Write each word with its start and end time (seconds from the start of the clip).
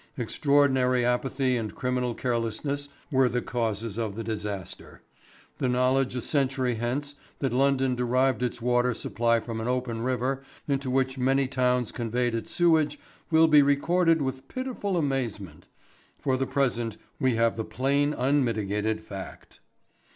Extraordinary 0.17 1.05
apathy 1.05 1.55
and 1.55 1.75
criminal 1.75 2.15
carelessness 2.15 2.89
were 3.11 3.29
the 3.29 3.39
causes 3.43 3.99
of 3.99 4.15
the 4.15 4.23
disaster. 4.23 5.03
The 5.59 5.69
knowledge 5.69 6.15
a 6.15 6.21
century 6.21 6.73
hence 6.73 7.13
that 7.37 7.53
London 7.53 7.93
derived 7.93 8.41
its 8.41 8.63
water 8.63 8.95
supply 8.95 9.39
from 9.39 9.61
an 9.61 9.67
open 9.67 10.01
river 10.01 10.41
into 10.67 10.89
which 10.89 11.19
many 11.19 11.47
towns 11.47 11.91
conveyed 11.91 12.33
its 12.33 12.49
sewage 12.49 12.97
will 13.29 13.47
be 13.47 13.61
recorded 13.61 14.23
with 14.23 14.47
pitiful 14.47 14.97
amazement. 14.97 15.67
For 16.17 16.35
the 16.35 16.47
present 16.47 16.97
we 17.19 17.35
have 17.35 17.55
the 17.55 17.63
plain 17.63 18.15
unmitigated 18.15 19.01
fact. 19.03 19.59